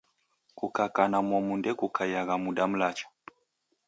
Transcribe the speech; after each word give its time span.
Kukaka 0.57 1.03
na 1.11 1.19
momu 1.27 1.53
nde 1.57 1.71
kukaiagha 1.79 2.35
muda 2.43 2.63
mlacha. 2.69 3.07